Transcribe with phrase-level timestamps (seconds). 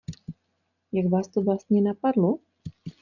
[0.91, 2.39] Jak vás to vlastně napadlo?